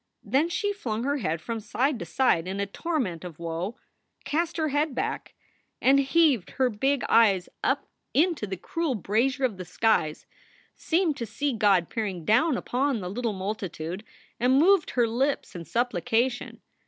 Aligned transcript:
Then 0.23 0.49
she 0.49 0.73
flung 0.73 1.03
her 1.03 1.17
head 1.17 1.41
from 1.41 1.59
side 1.59 1.99
to 1.99 2.05
side 2.05 2.47
in 2.47 2.59
a 2.59 2.65
torment 2.65 3.23
of 3.23 3.37
woe, 3.37 3.77
cast 4.25 4.57
her 4.57 4.69
head 4.69 4.95
back, 4.95 5.35
and 5.79 5.99
heaved 5.99 6.49
her 6.57 6.71
bi^ 6.71 7.01
SOULS 7.01 7.03
FOR 7.03 7.07
SALE 7.07 7.17
135 7.29 7.35
eyes 7.35 7.49
up 7.63 7.87
into 8.15 8.47
the 8.47 8.57
cruel 8.57 8.95
brazier 8.95 9.45
of 9.45 9.57
the 9.57 9.63
skies, 9.65 10.25
seemed 10.75 11.15
to 11.17 11.27
see 11.27 11.53
God 11.53 11.89
peering 11.89 12.25
down 12.25 12.57
upon 12.57 13.01
the 13.01 13.11
little 13.11 13.33
multitude, 13.33 14.03
and 14.39 14.57
moved 14.57 14.89
her 14.97 15.07
lips 15.07 15.55
in 15.55 15.65
supplication. 15.65 16.61